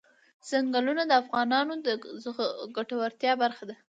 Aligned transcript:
چنګلونه 0.47 1.03
د 1.07 1.11
افغانانو 1.21 1.73
د 1.85 1.87
ګټورتیا 2.77 3.33
برخه 3.43 3.63
ده. 3.69 3.75